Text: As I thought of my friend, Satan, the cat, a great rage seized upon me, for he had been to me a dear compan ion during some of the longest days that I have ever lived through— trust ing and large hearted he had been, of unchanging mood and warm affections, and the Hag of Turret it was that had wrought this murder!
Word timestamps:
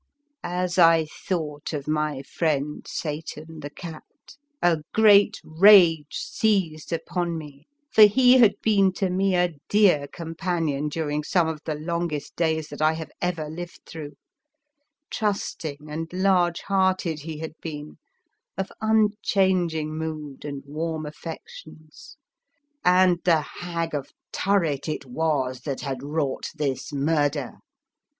As 0.43 0.79
I 0.79 1.05
thought 1.05 1.73
of 1.73 1.87
my 1.87 2.23
friend, 2.23 2.83
Satan, 2.87 3.59
the 3.59 3.69
cat, 3.69 4.01
a 4.59 4.77
great 4.95 5.39
rage 5.43 6.15
seized 6.15 6.91
upon 6.91 7.37
me, 7.37 7.67
for 7.91 8.05
he 8.07 8.39
had 8.39 8.55
been 8.63 8.93
to 8.93 9.11
me 9.11 9.35
a 9.35 9.53
dear 9.69 10.07
compan 10.07 10.71
ion 10.73 10.89
during 10.89 11.23
some 11.23 11.47
of 11.47 11.59
the 11.65 11.75
longest 11.75 12.35
days 12.35 12.67
that 12.69 12.81
I 12.81 12.93
have 12.93 13.11
ever 13.21 13.47
lived 13.47 13.81
through— 13.85 14.13
trust 15.11 15.63
ing 15.65 15.85
and 15.91 16.11
large 16.11 16.61
hearted 16.61 17.19
he 17.19 17.37
had 17.37 17.53
been, 17.61 17.97
of 18.57 18.71
unchanging 18.81 19.95
mood 19.95 20.43
and 20.45 20.63
warm 20.65 21.05
affections, 21.05 22.17
and 22.83 23.19
the 23.23 23.41
Hag 23.41 23.93
of 23.93 24.09
Turret 24.31 24.89
it 24.89 25.05
was 25.05 25.59
that 25.61 25.81
had 25.81 26.01
wrought 26.01 26.49
this 26.55 26.91
murder! 26.91 27.59